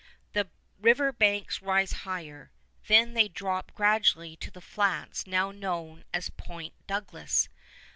The 0.33 0.49
river 0.79 1.11
banks 1.13 1.61
rise 1.61 1.91
higher. 1.91 2.49
Then 2.87 3.13
they 3.13 3.27
drop 3.27 3.71
gradually 3.75 4.35
to 4.37 4.49
the 4.49 4.59
flats 4.59 5.27
now 5.27 5.51
known 5.51 6.05
as 6.11 6.31
Point 6.31 6.73
Douglas. 6.87 7.49